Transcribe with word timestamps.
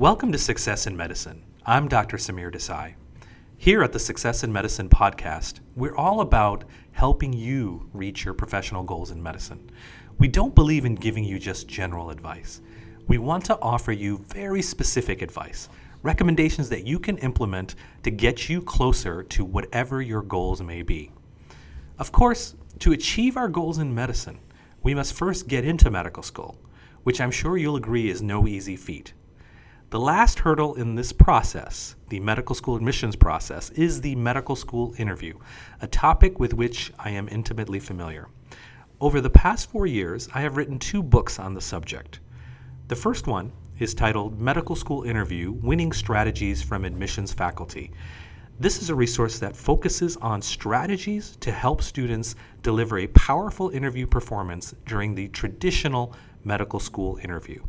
Welcome 0.00 0.32
to 0.32 0.38
Success 0.38 0.86
in 0.86 0.96
Medicine. 0.96 1.44
I'm 1.66 1.86
Dr. 1.86 2.16
Samir 2.16 2.50
Desai. 2.50 2.94
Here 3.58 3.82
at 3.82 3.92
the 3.92 3.98
Success 3.98 4.42
in 4.42 4.50
Medicine 4.50 4.88
podcast, 4.88 5.60
we're 5.76 5.94
all 5.94 6.22
about 6.22 6.64
helping 6.92 7.34
you 7.34 7.86
reach 7.92 8.24
your 8.24 8.32
professional 8.32 8.82
goals 8.82 9.10
in 9.10 9.22
medicine. 9.22 9.70
We 10.16 10.26
don't 10.26 10.54
believe 10.54 10.86
in 10.86 10.94
giving 10.94 11.22
you 11.22 11.38
just 11.38 11.68
general 11.68 12.08
advice. 12.08 12.62
We 13.08 13.18
want 13.18 13.44
to 13.44 13.60
offer 13.60 13.92
you 13.92 14.24
very 14.28 14.62
specific 14.62 15.20
advice, 15.20 15.68
recommendations 16.02 16.70
that 16.70 16.86
you 16.86 16.98
can 16.98 17.18
implement 17.18 17.74
to 18.02 18.10
get 18.10 18.48
you 18.48 18.62
closer 18.62 19.22
to 19.24 19.44
whatever 19.44 20.00
your 20.00 20.22
goals 20.22 20.62
may 20.62 20.80
be. 20.80 21.12
Of 21.98 22.10
course, 22.10 22.54
to 22.78 22.92
achieve 22.92 23.36
our 23.36 23.48
goals 23.48 23.76
in 23.76 23.94
medicine, 23.94 24.38
we 24.82 24.94
must 24.94 25.12
first 25.12 25.46
get 25.46 25.66
into 25.66 25.90
medical 25.90 26.22
school, 26.22 26.56
which 27.02 27.20
I'm 27.20 27.30
sure 27.30 27.58
you'll 27.58 27.76
agree 27.76 28.08
is 28.08 28.22
no 28.22 28.48
easy 28.48 28.76
feat. 28.76 29.12
The 29.90 29.98
last 29.98 30.38
hurdle 30.38 30.76
in 30.76 30.94
this 30.94 31.12
process, 31.12 31.96
the 32.10 32.20
medical 32.20 32.54
school 32.54 32.76
admissions 32.76 33.16
process, 33.16 33.70
is 33.70 34.00
the 34.00 34.14
medical 34.14 34.54
school 34.54 34.94
interview, 34.98 35.36
a 35.80 35.88
topic 35.88 36.38
with 36.38 36.54
which 36.54 36.92
I 36.96 37.10
am 37.10 37.28
intimately 37.28 37.80
familiar. 37.80 38.28
Over 39.00 39.20
the 39.20 39.30
past 39.30 39.68
four 39.68 39.88
years, 39.88 40.28
I 40.32 40.42
have 40.42 40.56
written 40.56 40.78
two 40.78 41.02
books 41.02 41.40
on 41.40 41.54
the 41.54 41.60
subject. 41.60 42.20
The 42.86 42.94
first 42.94 43.26
one 43.26 43.50
is 43.80 43.92
titled 43.92 44.40
Medical 44.40 44.76
School 44.76 45.02
Interview 45.02 45.50
Winning 45.50 45.90
Strategies 45.90 46.62
from 46.62 46.84
Admissions 46.84 47.32
Faculty. 47.32 47.90
This 48.60 48.80
is 48.80 48.90
a 48.90 48.94
resource 48.94 49.40
that 49.40 49.56
focuses 49.56 50.16
on 50.18 50.40
strategies 50.40 51.34
to 51.40 51.50
help 51.50 51.82
students 51.82 52.36
deliver 52.62 52.98
a 52.98 53.08
powerful 53.08 53.70
interview 53.70 54.06
performance 54.06 54.72
during 54.86 55.16
the 55.16 55.26
traditional 55.30 56.14
medical 56.44 56.78
school 56.78 57.18
interview. 57.24 57.60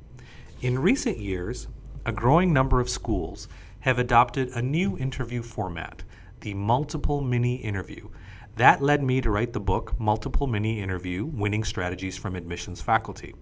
In 0.61 0.77
recent 0.77 1.17
years, 1.17 1.67
a 2.05 2.11
growing 2.11 2.51
number 2.53 2.79
of 2.79 2.89
schools 2.89 3.47
have 3.81 3.99
adopted 3.99 4.49
a 4.49 4.61
new 4.61 4.97
interview 4.97 5.41
format, 5.41 6.03
the 6.41 6.53
multiple 6.53 7.21
mini 7.21 7.55
interview. 7.55 8.09
That 8.55 8.81
led 8.81 9.03
me 9.03 9.21
to 9.21 9.31
write 9.31 9.53
the 9.53 9.59
book 9.59 9.99
Multiple 9.99 10.45
Mini 10.45 10.81
Interview 10.81 11.25
Winning 11.25 11.63
Strategies 11.63 12.17
from 12.17 12.35
Admissions 12.35 12.81
Faculty. 12.81 13.33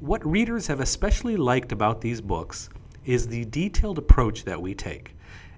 What 0.00 0.26
readers 0.26 0.66
have 0.66 0.80
especially 0.80 1.36
liked 1.36 1.72
about 1.72 2.00
these 2.00 2.20
books 2.20 2.68
is 3.04 3.28
the 3.28 3.44
detailed 3.46 3.98
approach 3.98 4.44
that 4.44 4.60
we 4.60 4.74
take. 4.74 5.16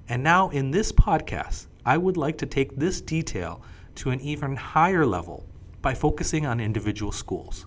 And 0.09 0.23
now, 0.23 0.51
in 0.51 0.71
this 0.71 0.93
podcast, 0.93 1.67
I 1.85 1.97
would 1.97 2.17
like 2.17 2.39
to 2.39 2.47
take 2.47 2.77
this 2.77 3.01
detail 3.01 3.63
to 3.97 4.11
an 4.11 4.21
even 4.21 4.55
higher 4.57 5.07
level 5.07 5.47
by 5.81 5.95
focusing 5.95 6.47
on 6.47 6.61
individual 6.61 7.13
schools. 7.13 7.67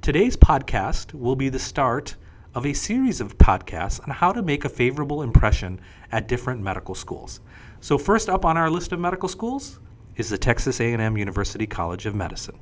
Today's 0.00 0.36
podcast 0.36 1.12
will 1.12 1.36
be 1.36 1.48
the 1.48 1.58
start 1.58 2.16
of 2.56 2.64
a 2.64 2.72
series 2.72 3.20
of 3.20 3.36
podcasts 3.36 4.02
on 4.02 4.14
how 4.14 4.32
to 4.32 4.40
make 4.40 4.64
a 4.64 4.68
favorable 4.70 5.20
impression 5.20 5.78
at 6.10 6.26
different 6.26 6.62
medical 6.62 6.94
schools. 6.94 7.40
So, 7.80 7.98
first 7.98 8.30
up 8.30 8.46
on 8.46 8.56
our 8.56 8.70
list 8.70 8.92
of 8.92 8.98
medical 8.98 9.28
schools 9.28 9.78
is 10.16 10.30
the 10.30 10.38
Texas 10.38 10.80
A&M 10.80 11.18
University 11.18 11.66
College 11.66 12.06
of 12.06 12.14
Medicine. 12.14 12.58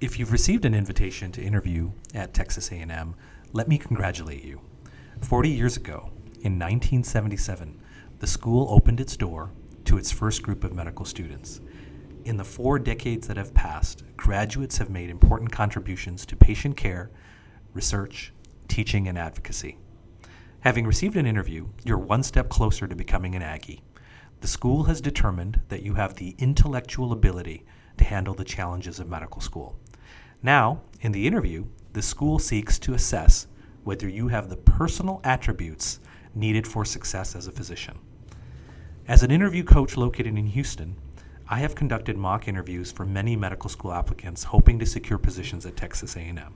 If 0.00 0.20
you've 0.20 0.30
received 0.30 0.64
an 0.64 0.74
invitation 0.74 1.32
to 1.32 1.42
interview 1.42 1.90
at 2.14 2.32
Texas 2.32 2.70
A&M, 2.70 3.16
let 3.52 3.66
me 3.66 3.78
congratulate 3.78 4.44
you. 4.44 4.60
40 5.20 5.50
years 5.50 5.76
ago, 5.76 6.10
in 6.42 6.60
1977, 6.60 7.80
the 8.20 8.26
school 8.28 8.68
opened 8.70 9.00
its 9.00 9.16
door 9.16 9.50
to 9.84 9.98
its 9.98 10.12
first 10.12 10.44
group 10.44 10.62
of 10.62 10.76
medical 10.76 11.04
students. 11.04 11.60
In 12.24 12.36
the 12.36 12.44
four 12.44 12.78
decades 12.78 13.26
that 13.26 13.36
have 13.36 13.52
passed, 13.52 14.04
graduates 14.16 14.78
have 14.78 14.88
made 14.88 15.10
important 15.10 15.50
contributions 15.50 16.24
to 16.26 16.36
patient 16.36 16.76
care, 16.76 17.10
research, 17.74 18.32
teaching, 18.68 19.08
and 19.08 19.18
advocacy. 19.18 19.76
Having 20.60 20.86
received 20.86 21.16
an 21.16 21.26
interview, 21.26 21.66
you're 21.84 21.98
one 21.98 22.22
step 22.22 22.48
closer 22.48 22.86
to 22.86 22.94
becoming 22.94 23.34
an 23.34 23.42
Aggie. 23.42 23.82
The 24.40 24.46
school 24.46 24.84
has 24.84 25.00
determined 25.00 25.60
that 25.68 25.82
you 25.82 25.94
have 25.94 26.14
the 26.14 26.36
intellectual 26.38 27.10
ability 27.10 27.64
to 27.96 28.04
handle 28.04 28.34
the 28.34 28.44
challenges 28.44 29.00
of 29.00 29.08
medical 29.08 29.40
school. 29.40 29.76
Now, 30.44 30.82
in 31.00 31.10
the 31.10 31.26
interview, 31.26 31.64
the 31.92 32.02
school 32.02 32.38
seeks 32.38 32.78
to 32.80 32.94
assess 32.94 33.48
whether 33.82 34.08
you 34.08 34.28
have 34.28 34.48
the 34.48 34.56
personal 34.56 35.20
attributes 35.24 35.98
needed 36.36 36.68
for 36.68 36.84
success 36.84 37.34
as 37.34 37.48
a 37.48 37.52
physician. 37.52 37.98
As 39.08 39.24
an 39.24 39.32
interview 39.32 39.64
coach 39.64 39.96
located 39.96 40.38
in 40.38 40.46
Houston, 40.46 40.96
I 41.52 41.58
have 41.58 41.74
conducted 41.74 42.16
mock 42.16 42.48
interviews 42.48 42.90
for 42.90 43.04
many 43.04 43.36
medical 43.36 43.68
school 43.68 43.92
applicants 43.92 44.42
hoping 44.42 44.78
to 44.78 44.86
secure 44.86 45.18
positions 45.18 45.66
at 45.66 45.76
Texas 45.76 46.16
A&M. 46.16 46.54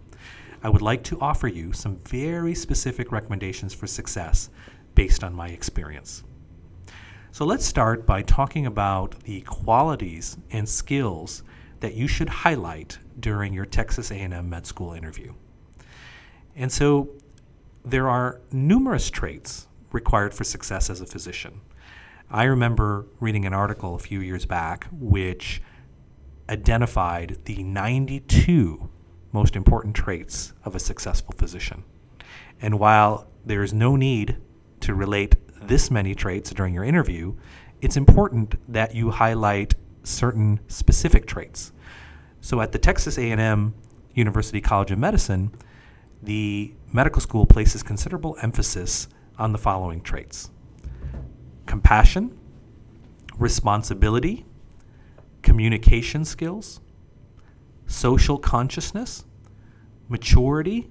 I 0.63 0.71
would 0.71 0.81
like 0.81 1.03
to 1.03 1.21
offer 1.21 1.49
you 1.49 1.75
some 1.75 1.97
very 1.97 2.55
specific 2.55 3.13
recommendations 3.13 3.75
for 3.75 3.87
success 3.87 4.49
based 4.95 5.23
on 5.23 5.35
my 5.35 5.49
experience. 5.49 6.25
So 7.31 7.45
let's 7.45 7.67
start 7.67 8.07
by 8.07 8.23
talking 8.23 8.65
about 8.65 9.21
the 9.25 9.43
qualities 9.43 10.39
and 10.51 10.67
skills 10.67 11.43
that 11.81 11.93
you 11.93 12.09
should 12.09 12.31
highlight 12.31 12.99
during 13.21 13.53
your 13.53 13.67
Texas 13.67 14.11
A&M 14.11 14.49
med 14.49 14.65
school 14.65 14.95
interview. 14.95 15.35
And 16.55 16.73
so 16.73 17.11
there 17.85 18.09
are 18.09 18.41
numerous 18.51 19.11
traits 19.11 19.69
required 19.93 20.33
for 20.33 20.45
success 20.45 20.89
as 20.89 21.03
a 21.03 21.07
physician. 21.07 21.61
I 22.31 22.45
remember 22.45 23.07
reading 23.21 23.45
an 23.45 23.55
article 23.55 23.95
a 23.95 24.01
few 24.01 24.21
years 24.21 24.47
back 24.47 24.89
which 24.91 25.63
identified 26.49 27.39
the 27.45 27.63
92 27.63 28.89
most 29.33 29.55
important 29.55 29.95
traits 29.95 30.53
of 30.65 30.75
a 30.75 30.81
successful 30.81 31.35
physician. 31.37 31.85
And 32.61 32.81
while 32.81 33.29
there 33.45 33.63
is 33.63 33.73
no 33.73 33.95
need 33.95 34.39
to 34.81 34.95
relate 34.95 35.37
this 35.63 35.89
many 35.89 36.17
traits 36.17 36.51
during 36.51 36.75
your 36.75 36.83
interview, 36.83 37.37
it's 37.81 37.97
important 37.97 38.57
that 38.73 38.93
you 38.93 39.11
highlight 39.11 39.77
certain 40.03 40.59
specific 40.67 41.27
traits. 41.27 41.73
So 42.41 42.61
at 42.61 42.73
the 42.73 42.79
Texas 42.79 43.19
A&M 43.19 43.73
University 44.15 44.61
College 44.61 44.91
of 44.91 44.99
Medicine, 44.99 45.53
the 46.23 46.75
medical 46.93 47.21
school 47.21 47.47
places 47.47 47.85
considerable 47.85 48.37
emphasis 48.43 49.07
on 49.39 49.53
the 49.53 49.59
following 49.59 50.01
traits 50.01 50.51
compassion, 51.77 52.35
responsibility, 53.37 54.47
communication 55.43 56.25
skills, 56.25 56.81
social 57.87 58.39
consciousness, 58.39 59.27
maturity, 60.09 60.91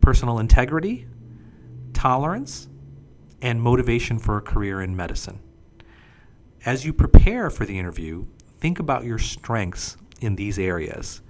personal 0.00 0.38
integrity, 0.38 1.04
tolerance, 1.94 2.68
and 3.42 3.60
motivation 3.60 4.20
for 4.20 4.36
a 4.36 4.40
career 4.40 4.82
in 4.82 4.94
medicine. 4.94 5.40
As 6.64 6.84
you 6.84 6.92
prepare 6.92 7.50
for 7.50 7.66
the 7.66 7.76
interview, 7.76 8.24
think 8.60 8.78
about 8.78 9.02
your 9.02 9.18
strengths 9.18 9.96
in 10.20 10.36
these 10.36 10.60
areas. 10.60 11.22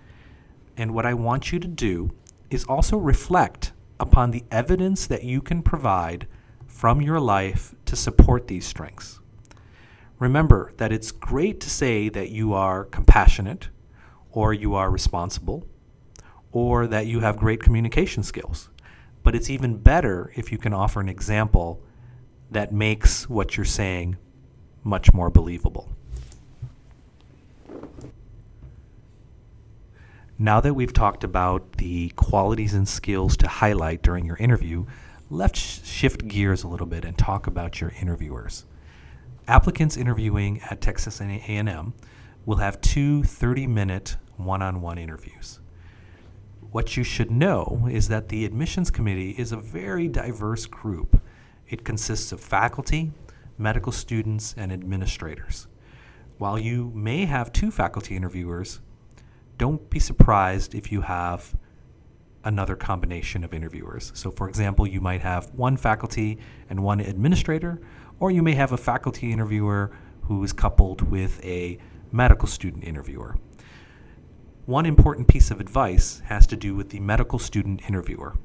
And 0.76 0.92
what 0.92 1.06
I 1.06 1.14
want 1.14 1.52
you 1.52 1.58
to 1.58 1.68
do 1.68 2.10
is 2.50 2.64
also 2.64 2.98
reflect 2.98 3.72
upon 3.98 4.30
the 4.30 4.44
evidence 4.50 5.06
that 5.06 5.24
you 5.24 5.40
can 5.40 5.62
provide 5.62 6.26
from 6.78 7.02
your 7.02 7.18
life 7.18 7.74
to 7.84 7.96
support 7.96 8.46
these 8.46 8.64
strengths. 8.64 9.18
Remember 10.20 10.72
that 10.76 10.92
it's 10.92 11.10
great 11.10 11.58
to 11.58 11.68
say 11.68 12.08
that 12.08 12.30
you 12.30 12.54
are 12.54 12.84
compassionate, 12.84 13.68
or 14.30 14.54
you 14.54 14.76
are 14.76 14.88
responsible, 14.88 15.66
or 16.52 16.86
that 16.86 17.06
you 17.06 17.18
have 17.18 17.36
great 17.36 17.60
communication 17.60 18.22
skills. 18.22 18.70
But 19.24 19.34
it's 19.34 19.50
even 19.50 19.76
better 19.76 20.30
if 20.36 20.52
you 20.52 20.58
can 20.58 20.72
offer 20.72 21.00
an 21.00 21.08
example 21.08 21.82
that 22.52 22.72
makes 22.72 23.28
what 23.28 23.56
you're 23.56 23.66
saying 23.66 24.16
much 24.84 25.12
more 25.12 25.30
believable. 25.30 25.90
Now 30.38 30.60
that 30.60 30.74
we've 30.74 30.92
talked 30.92 31.24
about 31.24 31.72
the 31.78 32.10
qualities 32.10 32.74
and 32.74 32.86
skills 32.86 33.36
to 33.38 33.48
highlight 33.48 34.02
during 34.02 34.24
your 34.24 34.36
interview, 34.36 34.86
let's 35.30 35.86
shift 35.86 36.26
gears 36.26 36.62
a 36.62 36.68
little 36.68 36.86
bit 36.86 37.04
and 37.04 37.16
talk 37.18 37.46
about 37.46 37.80
your 37.80 37.92
interviewers. 38.00 38.64
Applicants 39.46 39.96
interviewing 39.96 40.60
at 40.70 40.80
Texas 40.80 41.20
A&M 41.20 41.92
will 42.46 42.56
have 42.56 42.80
two 42.80 43.22
30-minute 43.22 44.16
one-on-one 44.36 44.96
interviews. 44.96 45.60
What 46.70 46.96
you 46.96 47.04
should 47.04 47.30
know 47.30 47.88
is 47.90 48.08
that 48.08 48.28
the 48.28 48.44
admissions 48.44 48.90
committee 48.90 49.30
is 49.32 49.52
a 49.52 49.56
very 49.56 50.08
diverse 50.08 50.66
group. 50.66 51.20
It 51.68 51.84
consists 51.84 52.32
of 52.32 52.40
faculty, 52.40 53.12
medical 53.58 53.92
students, 53.92 54.54
and 54.56 54.72
administrators. 54.72 55.66
While 56.38 56.58
you 56.58 56.90
may 56.94 57.26
have 57.26 57.52
two 57.52 57.70
faculty 57.70 58.16
interviewers, 58.16 58.80
don't 59.58 59.90
be 59.90 59.98
surprised 59.98 60.74
if 60.74 60.92
you 60.92 61.02
have 61.02 61.54
another 62.44 62.76
combination 62.76 63.44
of 63.44 63.52
interviewers. 63.52 64.12
So, 64.14 64.30
for 64.30 64.48
example, 64.48 64.86
you 64.86 65.00
might 65.00 65.20
have 65.20 65.50
one 65.54 65.76
faculty 65.76 66.38
and 66.70 66.82
one 66.82 67.00
administrator, 67.00 67.80
or 68.20 68.30
you 68.30 68.42
may 68.42 68.54
have 68.54 68.72
a 68.72 68.76
faculty 68.76 69.32
interviewer 69.32 69.90
who 70.22 70.42
is 70.44 70.52
coupled 70.52 71.02
with 71.02 71.44
a 71.44 71.78
medical 72.12 72.48
student 72.48 72.84
interviewer. 72.84 73.36
One 74.66 74.86
important 74.86 75.28
piece 75.28 75.50
of 75.50 75.60
advice 75.60 76.20
has 76.26 76.46
to 76.48 76.56
do 76.56 76.74
with 76.74 76.90
the 76.90 77.00
medical 77.00 77.38
student 77.38 77.80
interviewer. 77.88 78.36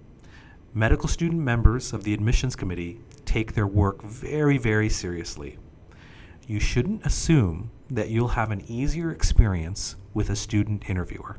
Medical 0.73 1.09
student 1.09 1.41
members 1.41 1.93
of 1.93 2.03
the 2.03 2.13
admissions 2.13 2.55
committee 2.55 3.01
take 3.25 3.53
their 3.53 3.67
work 3.67 4.01
very, 4.01 4.57
very 4.57 4.89
seriously. 4.89 5.57
You 6.47 6.59
shouldn't 6.59 7.05
assume 7.05 7.71
that 7.89 8.09
you'll 8.09 8.29
have 8.29 8.51
an 8.51 8.63
easier 8.67 9.11
experience 9.11 9.95
with 10.13 10.29
a 10.29 10.35
student 10.35 10.89
interviewer. 10.89 11.37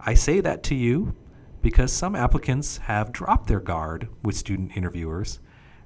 I 0.00 0.14
say 0.14 0.40
that 0.40 0.62
to 0.64 0.74
you 0.74 1.14
because 1.60 1.92
some 1.92 2.14
applicants 2.14 2.78
have 2.78 3.12
dropped 3.12 3.48
their 3.48 3.60
guard 3.60 4.08
with 4.22 4.36
student 4.36 4.76
interviewers, 4.76 5.40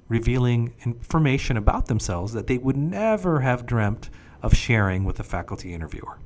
revealing 0.07 0.73
information 0.85 1.57
about 1.57 1.87
themselves 1.87 2.33
that 2.33 2.47
they 2.47 2.57
would 2.57 2.77
never 2.77 3.41
have 3.41 3.65
dreamt 3.65 4.09
of 4.41 4.55
sharing 4.55 5.03
with 5.03 5.19
a 5.19 5.23
faculty 5.23 5.73
interviewer. 5.73 6.19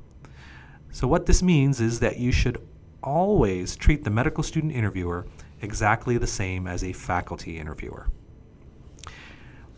So, 0.90 1.06
what 1.06 1.26
this 1.26 1.42
means 1.42 1.80
is 1.80 2.00
that 2.00 2.18
you 2.18 2.32
should 2.32 2.60
always 3.02 3.76
treat 3.76 4.04
the 4.04 4.10
medical 4.10 4.42
student 4.42 4.72
interviewer 4.72 5.26
exactly 5.62 6.18
the 6.18 6.26
same 6.26 6.66
as 6.66 6.82
a 6.82 6.92
faculty 6.92 7.58
interviewer. 7.58 8.08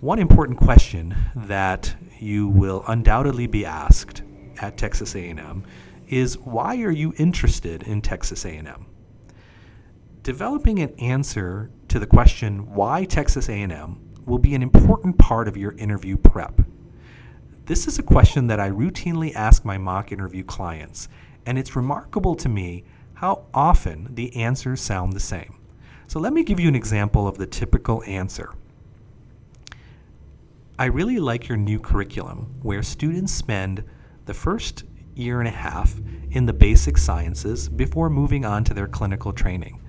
One 0.01 0.19
important 0.19 0.59
question 0.59 1.15
that 1.35 1.95
you 2.19 2.49
will 2.49 2.85
undoubtedly 2.89 3.47
be 3.47 3.67
asked 3.67 4.23
at 4.59 4.79
Texas 4.79 5.15
A&M 5.15 5.65
is 6.11 6.37
why 6.39 6.77
are 6.83 6.91
you 6.91 7.15
interested 7.19 7.85
in 7.85 8.03
Texas 8.03 8.45
A&M? 8.45 8.87
Developing 10.23 10.81
an 10.81 10.93
answer 10.99 11.71
to 11.89 11.99
the 11.99 12.07
question 12.07 12.75
why 12.75 13.05
Texas 13.05 13.49
A&M 13.49 14.01
will 14.27 14.39
be 14.39 14.55
an 14.55 14.63
important 14.63 15.17
part 15.19 15.49
of 15.49 15.57
your 15.57 15.73
interview 15.73 16.17
prep. 16.17 16.61
This 17.67 17.87
is 17.87 17.99
a 17.99 18.03
question 18.03 18.49
that 18.49 18.59
I 18.59 18.71
routinely 18.71 19.35
ask 19.35 19.65
my 19.65 19.79
mock 19.79 20.11
interview 20.11 20.43
clients, 20.43 21.09
and 21.47 21.57
it's 21.57 21.77
remarkable 21.77 22.35
to 22.35 22.49
me 22.49 22.85
how 23.15 23.45
often 23.55 24.09
the 24.15 24.35
answers 24.35 24.81
sound 24.81 25.13
the 25.13 25.21
same. 25.21 25.59
So 26.09 26.19
let 26.19 26.33
me 26.33 26.43
give 26.43 26.59
you 26.59 26.69
an 26.69 26.75
example 26.75 27.29
of 27.29 27.39
the 27.39 27.47
typical 27.47 28.03
answer. 28.05 28.53
I 30.77 30.87
really 30.87 31.21
like 31.21 31.49
your 31.49 31.59
new 31.59 31.79
curriculum 31.79 32.55
where 32.63 32.83
students 32.83 33.33
spend 33.33 33.85
the 34.27 34.35
first 34.35 34.85
year 35.15 35.41
and 35.41 35.49
a 35.49 35.53
half 35.53 35.95
in 36.31 36.47
the 36.47 36.53
basic 36.53 36.97
sciences 36.97 37.69
before 37.69 38.11
moving 38.11 38.45
on 38.45 38.65
to 38.65 38.75
their 38.75 38.89
clinical 38.89 39.33
training. 39.33 39.81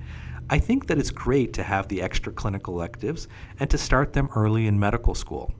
I 0.49 0.59
think 0.59 0.87
that 0.87 0.97
it's 0.97 1.11
great 1.11 1.53
to 1.53 1.63
have 1.63 1.87
the 1.87 2.01
extra 2.01 2.33
clinical 2.33 2.73
electives 2.73 3.27
and 3.59 3.69
to 3.69 3.77
start 3.77 4.13
them 4.13 4.29
early 4.35 4.67
in 4.67 4.79
medical 4.79 5.15
school. 5.15 5.53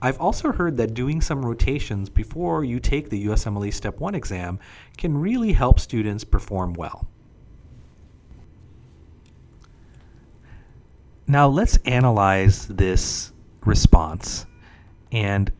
I've 0.00 0.20
also 0.20 0.52
heard 0.52 0.76
that 0.76 0.94
doing 0.94 1.20
some 1.20 1.44
rotations 1.44 2.08
before 2.08 2.62
you 2.62 2.78
take 2.78 3.08
the 3.08 3.26
USMLE 3.26 3.72
Step 3.72 3.98
1 3.98 4.14
exam 4.14 4.58
can 4.96 5.16
really 5.16 5.52
help 5.52 5.80
students 5.80 6.24
perform 6.24 6.74
well. 6.74 7.08
Now 11.26 11.48
let's 11.48 11.78
analyze 11.78 12.66
this 12.68 13.32
response 13.64 14.46
and 15.10 15.52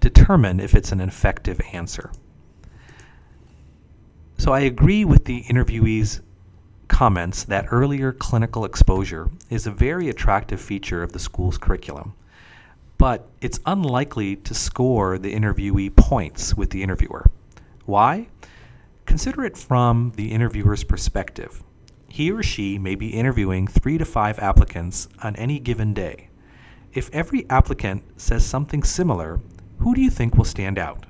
determine 0.00 0.60
if 0.60 0.74
it's 0.74 0.92
an 0.92 1.00
effective 1.00 1.60
answer. 1.72 2.12
So 4.46 4.52
I 4.52 4.60
agree 4.60 5.04
with 5.04 5.24
the 5.24 5.42
interviewee's 5.42 6.20
comments 6.86 7.42
that 7.42 7.66
earlier 7.72 8.12
clinical 8.12 8.64
exposure 8.64 9.28
is 9.50 9.66
a 9.66 9.72
very 9.72 10.08
attractive 10.08 10.60
feature 10.60 11.02
of 11.02 11.10
the 11.10 11.18
school's 11.18 11.58
curriculum 11.58 12.14
but 12.96 13.28
it's 13.40 13.58
unlikely 13.66 14.36
to 14.36 14.54
score 14.54 15.18
the 15.18 15.34
interviewee 15.34 15.96
points 15.96 16.56
with 16.56 16.70
the 16.70 16.84
interviewer. 16.84 17.26
Why? 17.86 18.28
Consider 19.04 19.44
it 19.44 19.58
from 19.58 20.12
the 20.14 20.30
interviewer's 20.30 20.84
perspective. 20.84 21.64
He 22.06 22.30
or 22.30 22.44
she 22.44 22.78
may 22.78 22.94
be 22.94 23.08
interviewing 23.08 23.66
three 23.66 23.98
to 23.98 24.04
five 24.04 24.38
applicants 24.38 25.08
on 25.24 25.34
any 25.34 25.58
given 25.58 25.92
day. 25.92 26.28
If 26.94 27.10
every 27.12 27.50
applicant 27.50 28.04
says 28.16 28.46
something 28.46 28.84
similar, 28.84 29.40
who 29.80 29.92
do 29.92 30.00
you 30.00 30.08
think 30.08 30.36
will 30.36 30.44
stand 30.44 30.78
out? 30.78 31.04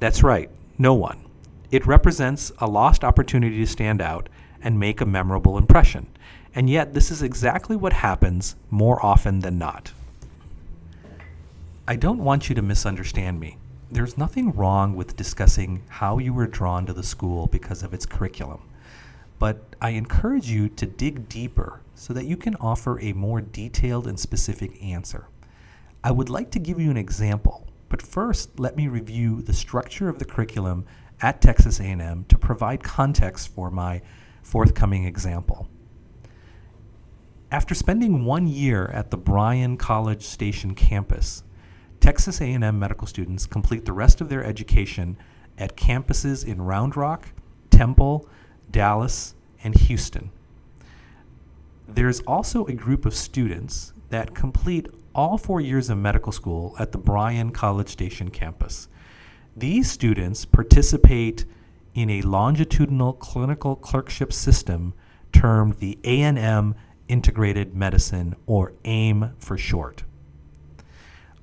That's 0.00 0.24
right, 0.24 0.50
no 0.78 0.94
one. 0.94 1.27
It 1.70 1.86
represents 1.86 2.50
a 2.58 2.66
lost 2.66 3.04
opportunity 3.04 3.58
to 3.58 3.66
stand 3.66 4.00
out 4.00 4.28
and 4.62 4.80
make 4.80 5.00
a 5.00 5.06
memorable 5.06 5.58
impression. 5.58 6.06
And 6.54 6.70
yet, 6.70 6.94
this 6.94 7.10
is 7.10 7.22
exactly 7.22 7.76
what 7.76 7.92
happens 7.92 8.56
more 8.70 9.04
often 9.04 9.40
than 9.40 9.58
not. 9.58 9.92
I 11.86 11.96
don't 11.96 12.24
want 12.24 12.48
you 12.48 12.54
to 12.54 12.62
misunderstand 12.62 13.38
me. 13.38 13.58
There's 13.90 14.18
nothing 14.18 14.52
wrong 14.52 14.96
with 14.96 15.16
discussing 15.16 15.82
how 15.88 16.18
you 16.18 16.32
were 16.32 16.46
drawn 16.46 16.84
to 16.86 16.92
the 16.92 17.02
school 17.02 17.46
because 17.46 17.82
of 17.82 17.94
its 17.94 18.04
curriculum, 18.04 18.60
but 19.38 19.62
I 19.80 19.90
encourage 19.90 20.50
you 20.50 20.68
to 20.70 20.86
dig 20.86 21.28
deeper 21.28 21.80
so 21.94 22.12
that 22.12 22.26
you 22.26 22.36
can 22.36 22.56
offer 22.56 23.00
a 23.00 23.12
more 23.12 23.40
detailed 23.40 24.06
and 24.06 24.18
specific 24.18 24.82
answer. 24.82 25.28
I 26.04 26.10
would 26.10 26.28
like 26.28 26.50
to 26.52 26.58
give 26.58 26.78
you 26.78 26.90
an 26.90 26.96
example, 26.96 27.66
but 27.88 28.02
first 28.02 28.58
let 28.60 28.76
me 28.76 28.88
review 28.88 29.42
the 29.42 29.54
structure 29.54 30.08
of 30.08 30.18
the 30.18 30.24
curriculum 30.24 30.84
at 31.20 31.40
Texas 31.40 31.80
A&M 31.80 32.24
to 32.28 32.38
provide 32.38 32.82
context 32.82 33.48
for 33.54 33.70
my 33.70 34.00
forthcoming 34.42 35.04
example. 35.04 35.68
After 37.50 37.74
spending 37.74 38.24
one 38.24 38.46
year 38.46 38.86
at 38.92 39.10
the 39.10 39.16
Bryan 39.16 39.76
College 39.76 40.22
Station 40.22 40.74
campus, 40.74 41.42
Texas 42.00 42.40
A&M 42.40 42.78
medical 42.78 43.06
students 43.06 43.46
complete 43.46 43.84
the 43.84 43.92
rest 43.92 44.20
of 44.20 44.28
their 44.28 44.44
education 44.44 45.16
at 45.56 45.76
campuses 45.76 46.46
in 46.46 46.62
Round 46.62 46.96
Rock, 46.96 47.28
Temple, 47.70 48.28
Dallas, 48.70 49.34
and 49.64 49.74
Houston. 49.74 50.30
There's 51.88 52.20
also 52.20 52.66
a 52.66 52.74
group 52.74 53.06
of 53.06 53.14
students 53.14 53.94
that 54.10 54.34
complete 54.34 54.88
all 55.14 55.38
four 55.38 55.60
years 55.60 55.90
of 55.90 55.98
medical 55.98 56.32
school 56.32 56.76
at 56.78 56.92
the 56.92 56.98
Bryan 56.98 57.50
College 57.50 57.88
Station 57.88 58.30
campus. 58.30 58.88
These 59.56 59.90
students 59.90 60.44
participate 60.44 61.44
in 61.94 62.10
a 62.10 62.22
longitudinal 62.22 63.14
clinical 63.14 63.74
clerkship 63.74 64.32
system 64.32 64.94
termed 65.32 65.74
the 65.74 65.98
A&M 66.04 66.74
Integrated 67.08 67.74
Medicine, 67.74 68.36
or 68.46 68.74
AIM 68.84 69.30
for 69.38 69.56
short. 69.56 70.04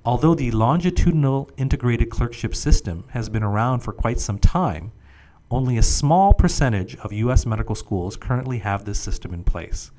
Although 0.06 0.36
the 0.36 0.52
longitudinal 0.52 1.50
integrated 1.58 2.12
clerkship 2.12 2.54
system 2.54 3.06
has 3.10 3.30
been 3.30 3.42
around 3.42 3.80
for 3.80 3.92
quite 3.92 4.20
some 4.20 4.38
time, 4.38 4.92
only 5.50 5.78
a 5.78 5.84
small 5.84 6.34
percentage 6.34 6.96
of 6.98 7.12
U.S. 7.12 7.46
medical 7.46 7.74
schools 7.74 8.16
currently 8.16 8.60
have 8.60 8.86
this 8.86 9.00
system 9.00 9.34
in 9.34 9.44
place. 9.44 9.92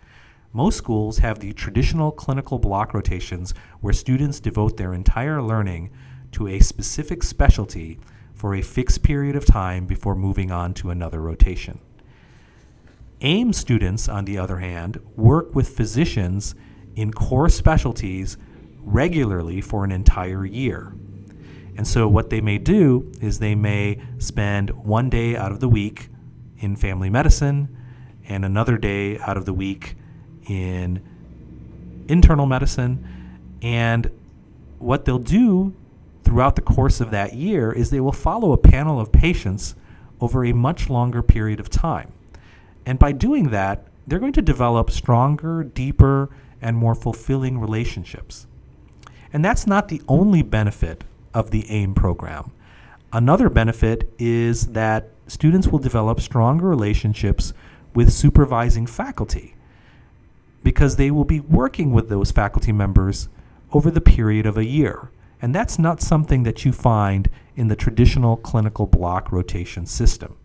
Most 0.52 0.78
schools 0.78 1.18
have 1.18 1.40
the 1.40 1.52
traditional 1.52 2.12
clinical 2.12 2.58
block 2.58 2.94
rotations 2.94 3.52
where 3.80 3.92
students 3.92 4.38
devote 4.38 4.76
their 4.76 4.94
entire 4.94 5.42
learning 5.42 5.90
to 6.32 6.48
a 6.48 6.60
specific 6.60 7.22
specialty 7.22 7.98
for 8.34 8.54
a 8.54 8.62
fixed 8.62 9.02
period 9.02 9.34
of 9.34 9.44
time 9.44 9.86
before 9.86 10.14
moving 10.14 10.50
on 10.50 10.74
to 10.74 10.90
another 10.90 11.20
rotation. 11.20 11.78
AIM 13.22 13.52
students, 13.52 14.08
on 14.08 14.26
the 14.26 14.36
other 14.36 14.58
hand, 14.58 15.00
work 15.16 15.54
with 15.54 15.70
physicians 15.70 16.54
in 16.94 17.12
core 17.12 17.48
specialties 17.48 18.36
regularly 18.78 19.60
for 19.60 19.84
an 19.84 19.92
entire 19.92 20.44
year. 20.44 20.92
And 21.76 21.86
so, 21.86 22.08
what 22.08 22.30
they 22.30 22.40
may 22.40 22.58
do 22.58 23.10
is 23.20 23.38
they 23.38 23.54
may 23.54 24.00
spend 24.18 24.70
one 24.70 25.10
day 25.10 25.36
out 25.36 25.52
of 25.52 25.60
the 25.60 25.68
week 25.68 26.08
in 26.58 26.76
family 26.76 27.10
medicine 27.10 27.76
and 28.28 28.44
another 28.44 28.78
day 28.78 29.18
out 29.18 29.36
of 29.36 29.44
the 29.44 29.52
week 29.52 29.94
in 30.48 31.02
internal 32.08 32.46
medicine. 32.46 33.06
And 33.62 34.10
what 34.78 35.04
they'll 35.04 35.18
do 35.18 35.74
throughout 36.26 36.56
the 36.56 36.62
course 36.62 37.00
of 37.00 37.12
that 37.12 37.34
year 37.34 37.70
is 37.70 37.90
they 37.90 38.00
will 38.00 38.10
follow 38.10 38.52
a 38.52 38.58
panel 38.58 39.00
of 39.00 39.12
patients 39.12 39.76
over 40.20 40.44
a 40.44 40.52
much 40.52 40.90
longer 40.90 41.22
period 41.22 41.60
of 41.60 41.70
time. 41.70 42.12
And 42.84 42.98
by 42.98 43.12
doing 43.12 43.50
that, 43.50 43.86
they're 44.06 44.18
going 44.18 44.32
to 44.32 44.42
develop 44.42 44.90
stronger, 44.90 45.62
deeper, 45.62 46.28
and 46.60 46.76
more 46.76 46.96
fulfilling 46.96 47.60
relationships. 47.60 48.48
And 49.32 49.44
that's 49.44 49.68
not 49.68 49.86
the 49.86 50.02
only 50.08 50.42
benefit 50.42 51.04
of 51.32 51.52
the 51.52 51.70
AIM 51.70 51.94
program. 51.94 52.50
Another 53.12 53.48
benefit 53.48 54.12
is 54.18 54.68
that 54.68 55.10
students 55.28 55.68
will 55.68 55.78
develop 55.78 56.20
stronger 56.20 56.66
relationships 56.66 57.52
with 57.94 58.12
supervising 58.12 58.86
faculty 58.86 59.54
because 60.64 60.96
they 60.96 61.12
will 61.12 61.24
be 61.24 61.38
working 61.38 61.92
with 61.92 62.08
those 62.08 62.32
faculty 62.32 62.72
members 62.72 63.28
over 63.72 63.92
the 63.92 64.00
period 64.00 64.44
of 64.44 64.58
a 64.58 64.64
year. 64.64 65.10
And 65.40 65.54
that's 65.54 65.78
not 65.78 66.00
something 66.00 66.44
that 66.44 66.64
you 66.64 66.72
find 66.72 67.28
in 67.54 67.68
the 67.68 67.76
traditional 67.76 68.36
clinical 68.36 68.86
block 68.86 69.30
rotation 69.30 69.86
system. 69.86 70.36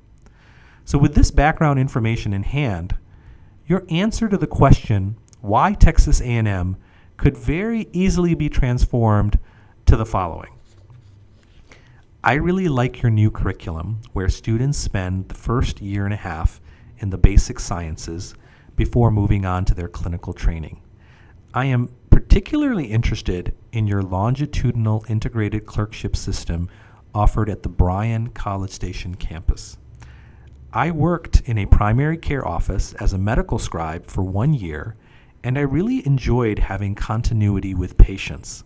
So 0.86 0.98
with 0.98 1.16
this 1.16 1.32
background 1.32 1.80
information 1.80 2.34
in 2.34 2.44
hand, 2.44 2.96
your 3.68 3.86
answer 3.90 4.28
to 4.28 4.38
the 4.38 4.48
question 4.48 5.16
why 5.40 5.74
Texas 5.74 6.22
A&M 6.22 6.78
could 7.18 7.38
very 7.38 7.88
easily 7.94 8.36
be 8.36 8.50
transformed 8.50 9.40
to 9.86 9.96
the 9.96 10.06
following 10.06 10.52
I 12.24 12.34
really 12.34 12.68
like 12.68 13.02
your 13.02 13.10
new 13.10 13.32
curriculum 13.32 14.02
where 14.14 14.30
students 14.30 14.78
spend 14.78 15.30
the 15.30 15.36
first 15.36 15.82
year 15.82 16.06
and 16.06 16.14
a 16.14 16.18
half 16.18 16.62
in 17.00 17.10
the 17.10 17.18
basic 17.18 17.60
sciences 17.60 18.36
before 18.76 19.10
moving 19.10 19.44
on 19.44 19.66
to 19.66 19.74
their 19.74 19.88
clinical 19.88 20.32
training. 20.32 20.82
I 21.54 21.66
am 21.66 21.90
particularly 22.32 22.86
interested 22.86 23.54
in 23.74 23.86
your 23.86 24.02
longitudinal 24.02 25.04
integrated 25.10 25.66
clerkship 25.66 26.16
system 26.16 26.70
offered 27.14 27.50
at 27.50 27.62
the 27.62 27.68
Bryan 27.68 28.30
College 28.30 28.72
Station 28.72 29.16
campus. 29.16 29.78
I 30.72 30.92
worked 30.92 31.42
in 31.42 31.58
a 31.58 31.66
primary 31.66 32.18
care 32.18 32.48
office 32.48 32.94
as 32.94 33.12
a 33.12 33.18
medical 33.18 33.60
scribe 33.60 34.06
for 34.06 34.24
one 34.24 34.54
year, 34.54 34.96
and 35.44 35.58
I 35.58 35.64
really 35.64 36.08
enjoyed 36.08 36.58
having 36.58 36.96
continuity 36.96 37.76
with 37.76 37.98
patients. 37.98 38.64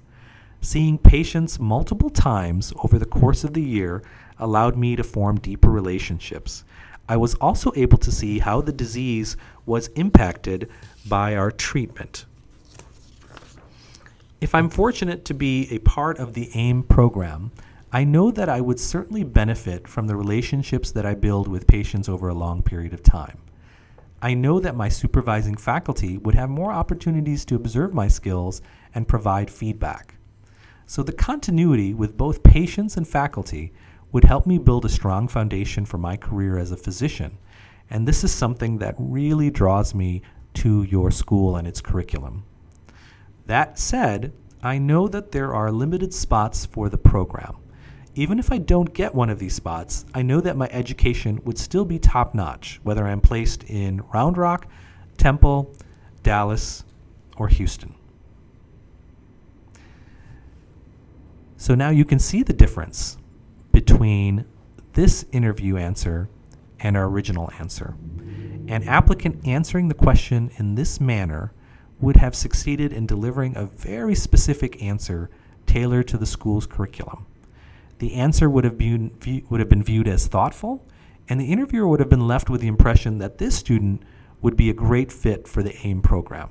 Seeing 0.62 1.00
patients 1.00 1.60
multiple 1.60 2.12
times 2.12 2.72
over 2.84 3.00
the 3.00 3.06
course 3.08 3.44
of 3.44 3.56
the 3.56 3.64
year 3.64 4.04
allowed 4.38 4.78
me 4.78 4.96
to 4.96 5.04
form 5.04 5.40
deeper 5.40 5.72
relationships. 5.72 6.66
I 7.10 7.18
was 7.18 7.34
also 7.42 7.74
able 7.76 7.98
to 7.98 8.12
see 8.12 8.38
how 8.38 8.62
the 8.62 8.72
disease 8.72 9.36
was 9.66 9.88
impacted 9.96 10.70
by 11.08 11.36
our 11.36 11.50
treatment. 11.50 12.28
If 14.46 14.54
I'm 14.54 14.70
fortunate 14.70 15.26
to 15.26 15.34
be 15.34 15.68
a 15.72 15.80
part 15.80 16.20
of 16.20 16.36
the 16.36 16.52
AIM 16.54 16.84
program, 16.84 17.52
I 17.92 18.04
know 18.04 18.30
that 18.30 18.48
I 18.48 18.62
would 18.62 18.80
certainly 18.80 19.24
benefit 19.24 19.88
from 19.88 20.06
the 20.06 20.16
relationships 20.16 20.92
that 20.92 21.04
I 21.04 21.16
build 21.16 21.48
with 21.48 21.66
patients 21.66 22.08
over 22.08 22.30
a 22.30 22.36
long 22.36 22.62
period 22.62 22.94
of 22.94 23.02
time. 23.02 23.40
I 24.22 24.36
know 24.36 24.60
that 24.60 24.76
my 24.76 24.88
supervising 24.88 25.58
faculty 25.58 26.20
would 26.20 26.36
have 26.36 26.52
more 26.52 26.72
opportunities 26.72 27.44
to 27.46 27.56
observe 27.56 27.96
my 27.96 28.08
skills 28.08 28.62
and 28.94 29.08
provide 29.08 29.50
feedback. 29.50 30.14
So 30.86 31.02
the 31.02 31.12
continuity 31.12 31.96
with 31.96 32.16
both 32.16 32.44
patients 32.44 32.98
and 32.98 33.08
faculty 33.08 33.74
would 34.12 34.26
help 34.26 34.46
me 34.46 34.60
build 34.60 34.86
a 34.86 34.90
strong 34.90 35.28
foundation 35.28 35.86
for 35.86 35.98
my 35.98 36.18
career 36.18 36.60
as 36.60 36.72
a 36.72 36.78
physician. 36.78 37.40
And 37.90 38.08
this 38.08 38.24
is 38.24 38.32
something 38.32 38.78
that 38.78 38.94
really 39.00 39.50
draws 39.50 39.96
me 39.96 40.22
to 40.54 40.84
your 40.84 41.10
school 41.10 41.56
and 41.56 41.68
its 41.68 41.82
curriculum. 41.82 42.44
That 43.46 43.78
said, 43.78 44.34
I 44.64 44.78
know 44.78 45.08
that 45.08 45.32
there 45.32 45.54
are 45.54 45.72
limited 45.72 46.14
spots 46.14 46.66
for 46.66 46.90
the 46.90 46.98
program. 46.98 47.58
Even 48.16 48.40
if 48.40 48.52
I 48.52 48.58
don't 48.58 48.94
get 48.94 49.14
one 49.14 49.30
of 49.30 49.40
these 49.40 49.54
spots, 49.54 50.06
I 50.14 50.22
know 50.22 50.42
that 50.42 50.58
my 50.58 50.70
education 50.72 51.42
would 51.44 51.58
still 51.58 51.86
be 51.86 52.00
top 52.00 52.34
notch, 52.34 52.80
whether 52.84 53.06
I'm 53.06 53.22
placed 53.22 53.66
in 53.66 54.02
Round 54.14 54.38
Rock, 54.38 54.68
Temple, 55.18 55.76
Dallas, 56.24 56.84
or 57.38 57.50
Houston. 57.50 57.94
So 61.58 61.76
now 61.76 61.90
you 61.90 62.06
can 62.06 62.20
see 62.20 62.42
the 62.42 62.54
difference 62.54 63.18
between 63.72 64.46
this 64.94 65.26
interview 65.32 65.78
answer 65.78 66.30
and 66.80 66.96
our 66.96 67.06
original 67.06 67.52
answer. 67.60 67.96
An 68.68 68.84
applicant 68.88 69.46
answering 69.46 69.90
the 69.90 69.94
question 69.94 70.52
in 70.58 70.76
this 70.76 71.02
manner 71.02 71.54
would 72.00 72.18
have 72.18 72.36
succeeded 72.36 72.92
in 72.92 73.06
delivering 73.06 73.56
a 73.56 73.66
very 73.66 74.16
specific 74.16 74.82
answer 74.82 75.30
tailored 75.66 76.08
to 76.10 76.18
the 76.18 76.26
school's 76.26 76.66
curriculum. 76.66 77.26
The 78.00 78.16
answer 78.16 78.50
would 78.50 78.64
have 78.64 78.78
been, 78.78 79.12
would 79.50 79.60
have 79.60 79.70
been 79.70 79.84
viewed 79.84 80.08
as 80.08 80.28
thoughtful, 80.28 80.86
and 81.30 81.40
the 81.40 81.52
interviewer 81.52 81.88
would 81.88 82.00
have 82.00 82.10
been 82.10 82.28
left 82.28 82.50
with 82.50 82.62
the 82.62 82.68
impression 82.68 83.20
that 83.20 83.38
this 83.38 83.56
student 83.56 84.04
would 84.42 84.58
be 84.58 84.70
a 84.70 84.74
great 84.74 85.12
fit 85.12 85.48
for 85.48 85.64
the 85.64 85.76
AIM 85.86 86.02
program. 86.02 86.50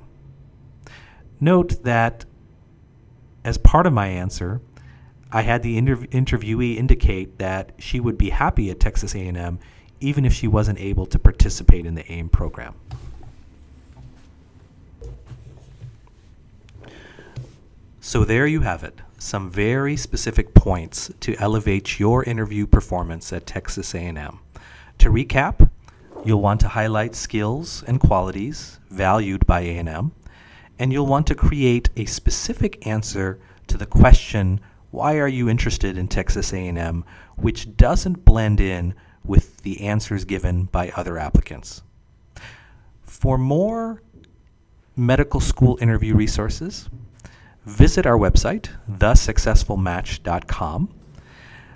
Note 1.39 1.83
that 1.83 2.25
as 3.43 3.57
part 3.57 3.85
of 3.85 3.93
my 3.93 4.07
answer, 4.07 4.61
I 5.31 5.43
had 5.43 5.61
the 5.61 5.79
interv- 5.79 6.09
interviewee 6.09 6.77
indicate 6.77 7.37
that 7.37 7.73
she 7.77 7.99
would 7.99 8.17
be 8.17 8.31
happy 8.31 8.71
at 8.71 8.79
Texas 8.79 9.13
A&M 9.15 9.59
even 9.99 10.25
if 10.25 10.33
she 10.33 10.47
wasn't 10.47 10.79
able 10.79 11.05
to 11.05 11.19
participate 11.19 11.85
in 11.85 11.95
the 11.95 12.11
AIM 12.11 12.29
program. 12.29 12.75
So 18.15 18.23
there 18.23 18.47
you 18.47 18.61
have 18.61 18.85
it, 18.85 19.01
some 19.17 19.51
very 19.51 19.97
specific 19.97 20.53
points 20.53 21.11
to 21.19 21.35
elevate 21.35 21.99
your 21.99 22.23
interview 22.23 22.65
performance 22.65 23.33
at 23.33 23.45
Texas 23.45 23.93
A&M. 23.93 24.39
To 24.99 25.09
recap, 25.09 25.69
you'll 26.23 26.39
want 26.39 26.61
to 26.61 26.69
highlight 26.69 27.13
skills 27.13 27.83
and 27.85 27.99
qualities 27.99 28.79
valued 28.89 29.45
by 29.45 29.63
A&M, 29.63 30.13
and 30.79 30.93
you'll 30.93 31.05
want 31.07 31.27
to 31.27 31.35
create 31.35 31.89
a 31.97 32.05
specific 32.05 32.87
answer 32.87 33.37
to 33.67 33.75
the 33.77 33.85
question 33.85 34.61
why 34.91 35.17
are 35.17 35.27
you 35.27 35.49
interested 35.49 35.97
in 35.97 36.07
Texas 36.07 36.53
A&M, 36.53 37.03
which 37.35 37.75
doesn't 37.75 38.23
blend 38.23 38.61
in 38.61 38.95
with 39.25 39.57
the 39.63 39.81
answers 39.81 40.23
given 40.23 40.63
by 40.63 40.89
other 40.91 41.17
applicants. 41.17 41.83
For 43.01 43.37
more 43.37 44.01
medical 44.95 45.41
school 45.41 45.77
interview 45.81 46.15
resources, 46.15 46.87
visit 47.65 48.05
our 48.05 48.17
website, 48.17 48.69
thesuccessfulmatch.com. 48.89 50.93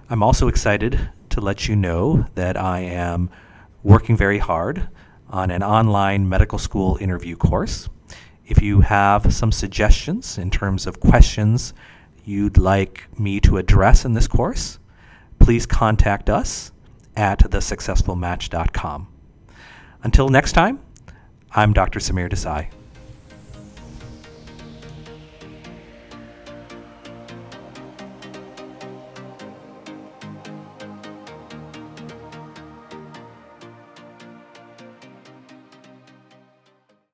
I'm 0.10 0.24
also 0.24 0.48
excited 0.48 1.10
to 1.30 1.42
let 1.42 1.68
you 1.68 1.76
know 1.76 2.26
that 2.36 2.58
I 2.58 2.80
am 2.80 3.30
working 3.84 4.18
very 4.18 4.40
hard 4.40 4.88
on 5.30 5.52
an 5.52 5.64
online 5.64 6.28
medical 6.28 6.58
school 6.58 6.98
interview 7.00 7.36
course. 7.36 7.90
If 8.46 8.62
you 8.62 8.82
have 8.82 9.34
some 9.34 9.52
suggestions 9.52 10.38
in 10.38 10.50
terms 10.50 10.88
of 10.88 11.00
questions 11.00 11.74
you'd 12.26 12.58
like 12.58 13.08
me 13.20 13.40
to 13.42 13.58
address 13.58 14.06
in 14.06 14.14
this 14.14 14.28
course, 14.28 14.80
please 15.40 15.66
contact 15.66 16.30
us 16.30 16.72
at 17.16 17.40
thesuccessfulmatch.com. 17.40 19.08
Until 20.04 20.30
next 20.30 20.54
time, 20.54 20.80
I'm 21.52 21.74
Dr. 21.74 22.00
Samir 22.00 22.30
Desai. 22.30 22.70